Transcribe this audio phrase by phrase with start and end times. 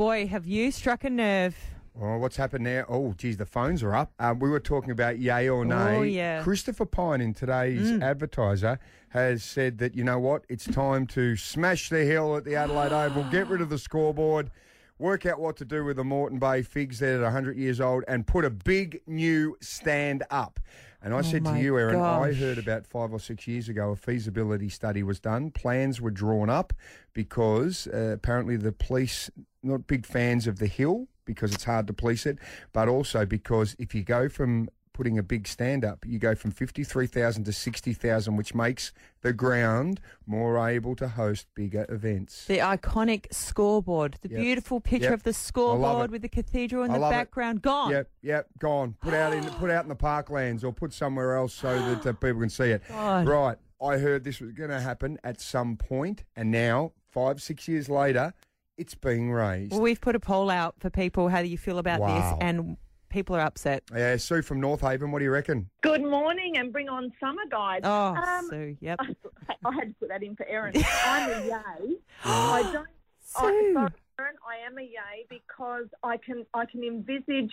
[0.00, 1.54] boy, have you struck a nerve?
[2.00, 2.90] Oh, what's happened there?
[2.90, 4.10] Oh, geez, the phones are up.
[4.18, 5.96] Um, we were talking about yay or nay.
[5.98, 6.42] Oh, yeah.
[6.42, 8.02] Christopher Pyne in today's Mm.
[8.02, 8.78] advertiser
[9.10, 12.92] has said that, you know what, it's time to smash the hill at the Adelaide
[12.94, 14.50] Oval, get rid of the scoreboard,
[14.98, 18.02] work out what to do with the Moreton Bay figs there at 100 years old,
[18.08, 20.60] and put a big new stand up.
[21.02, 23.90] And I said to Oh you, Erin, I heard about five or six years ago
[23.92, 25.50] a feasibility study was done.
[25.50, 26.74] Plans were drawn up
[27.14, 29.30] because uh, apparently the police
[29.62, 32.38] not big fans of the hill because it's hard to police it,
[32.72, 36.50] but also because if you go from putting a big stand up, you go from
[36.50, 42.46] 53,000 to 60,000, which makes the ground more able to host bigger events.
[42.46, 44.40] The iconic scoreboard, the Yep.
[44.40, 45.14] beautiful picture Yep.
[45.14, 47.16] of the scoreboard with the cathedral in I the love it.
[47.16, 47.62] background.
[47.62, 47.92] Gone.
[47.92, 48.94] Yep, yep, gone.
[49.00, 52.12] Put out in put out in the parklands or put somewhere else so that uh,
[52.20, 52.82] people can see it.
[52.88, 53.26] God.
[53.28, 53.56] Right.
[53.82, 57.88] I heard this was going to happen at some point, and now five, six years
[57.88, 58.34] later,
[58.80, 59.72] it's being raised.
[59.72, 61.28] Well, we've put a poll out for people.
[61.28, 62.36] How do you feel about Wow.
[62.38, 62.38] this?
[62.40, 62.78] And
[63.10, 63.82] people are upset.
[63.94, 65.12] Yeah, Sue from North Haven.
[65.12, 65.68] What do you reckon?
[65.82, 67.82] Good morning and bring on summer, guys.
[67.84, 68.98] Oh, Um, Sue, yep.
[69.64, 70.72] I had to put that in for Erin.
[71.04, 71.96] I'm a yay.
[72.24, 72.86] I don't.
[73.36, 73.72] I, Sue.
[73.74, 77.52] sorry, Erin, I am a yay because I can I can envisage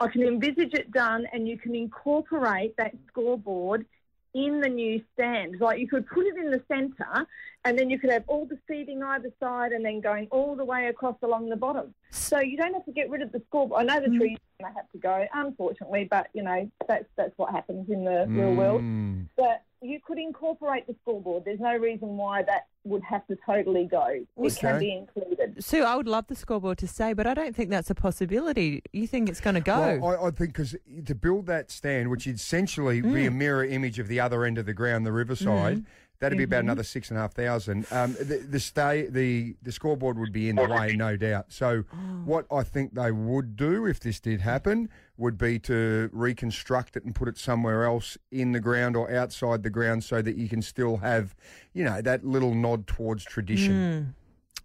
[0.00, 3.86] I can envisage it done, and you can incorporate that scoreboard
[4.34, 5.60] in the new stand.
[5.60, 7.26] Like you could put it in the centre,
[7.64, 10.64] and then you could have all the seating either side, and then going all the
[10.64, 11.94] way across along the bottom.
[12.10, 13.80] So you don't have to get rid of the scoreboard.
[13.82, 17.50] I know the trees may have to go, unfortunately, but you know that's that's what
[17.52, 19.26] happens in the real world Mm.
[19.36, 21.44] but you could incorporate the scoreboard.
[21.44, 24.06] There's no reason why that would have to totally go.
[24.38, 25.62] It can be included.
[25.62, 28.82] Sue, I would love the scoreboard to stay, but I don't think that's a possibility.
[28.94, 29.98] You think it's going to go?
[30.00, 33.34] Well, I, I think because to build that stand, which would essentially be a Mm.
[33.34, 35.84] mirror image of the other end of the ground, the riverside,
[36.20, 36.66] that'd be about Mm-hmm.
[36.68, 37.86] another six and a half thousand.
[37.90, 41.46] Um, the, the stay, the the scoreboard would be in the way, no doubt.
[41.52, 41.96] So, Oh.
[42.24, 47.04] what I think they would do if this did happen would be to reconstruct it
[47.04, 50.48] and put it somewhere else in the ground or outside the ground, so that you
[50.48, 51.34] can still have,
[51.74, 53.72] you know, that little nod towards tradition.
[53.72, 54.14] Mm.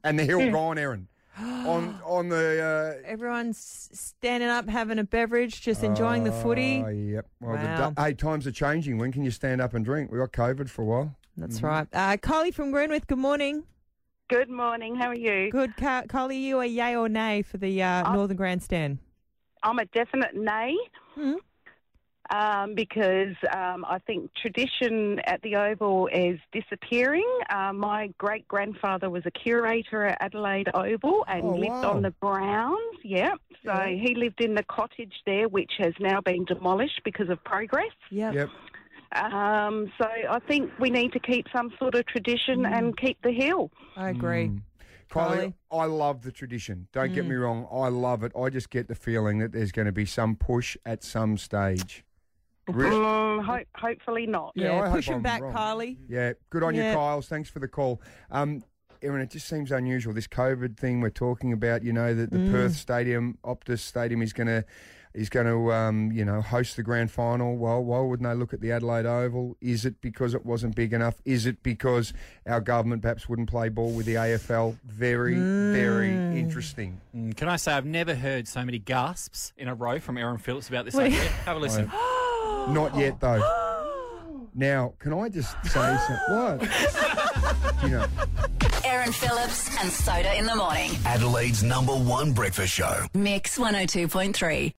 [0.05, 1.08] And the hill gone, Erin.
[1.41, 6.83] On on the uh, Everyone's standing up, having a beverage, just enjoying the footy.
[6.85, 7.25] Oh, yep.
[7.39, 7.91] Well, the Wow.
[7.91, 8.97] da- hey, times are changing.
[8.97, 10.11] When can you stand up and drink?
[10.11, 11.15] We got COVID for a while.
[11.37, 11.87] That's right.
[11.93, 13.63] Uh, Kylie from Greenwith, good morning.
[14.29, 14.95] Good morning.
[14.95, 15.49] How are you?
[15.51, 16.41] Good, Ka- Kylie.
[16.41, 18.99] You a yay or nay for the uh, Northern Grandstand?
[19.63, 20.77] I'm a definite nay.
[22.31, 27.27] Um, because um, I think tradition at the Oval is disappearing.
[27.49, 31.91] Uh, my great grandfather was a curator at Adelaide Oval and Oh, lived wow.
[31.93, 32.77] on the grounds.
[33.03, 33.33] Yeah,
[33.65, 33.87] so Yeah.
[33.87, 37.89] he lived in the cottage there, which has now been demolished because of progress.
[38.11, 38.33] Yep.
[38.35, 38.49] Yep.
[39.33, 43.31] Um, so I think we need to keep some sort of tradition and keep the
[43.31, 43.71] hill.
[43.97, 44.49] I agree.
[44.49, 44.61] Mm.
[45.09, 45.53] Kylie, Kylie?
[45.71, 46.87] I love the tradition.
[46.93, 47.15] Don't Mm.
[47.15, 47.67] get me wrong.
[47.71, 48.31] I love it.
[48.39, 52.03] I just get the feeling that there's going to be some push at some stage.
[52.73, 54.53] Re- Mm, ho- hopefully not.
[54.55, 55.53] Yeah, Yeah, push him back, wrong.
[55.53, 55.97] Kylie.
[56.07, 56.91] Yeah, good on Yeah.
[56.91, 57.27] you, Kyles.
[57.27, 58.01] Thanks for the call.
[58.31, 58.63] Um,
[59.01, 60.13] Erin, it just seems unusual.
[60.13, 62.51] This COVID thing we're talking about, you know, that the Mm.
[62.51, 64.65] Perth Stadium, Optus Stadium, is going to
[65.15, 67.57] is going to um, you know host the grand final.
[67.57, 69.57] Well, why wouldn't they look at the Adelaide Oval?
[69.59, 71.19] Is it because it wasn't big enough?
[71.25, 72.13] Is it because
[72.45, 74.77] our government perhaps wouldn't play ball with the AFL?
[74.85, 76.37] Very, very Mm.
[76.37, 77.01] interesting.
[77.15, 80.37] Mm, Can I say I've never heard so many gasps in a row from Erin
[80.37, 81.23] Phillips about this What do idea?
[81.23, 81.91] you- Have a listen.
[82.73, 83.41] Not yet, though.
[84.55, 86.17] Now, can I just say something?
[86.29, 87.83] What?
[87.83, 88.05] you know.
[88.83, 90.91] Erin Phillips and Soda in the morning.
[91.05, 93.05] Adelaide's number one breakfast show.
[93.13, 94.73] Mix 102.3.